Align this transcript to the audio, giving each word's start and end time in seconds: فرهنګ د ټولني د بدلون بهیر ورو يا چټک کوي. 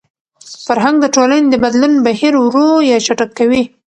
فرهنګ 0.65 0.95
د 1.01 1.05
ټولني 1.15 1.47
د 1.49 1.55
بدلون 1.63 1.93
بهیر 2.05 2.33
ورو 2.39 2.67
يا 2.89 2.97
چټک 3.05 3.29
کوي. 3.39 3.63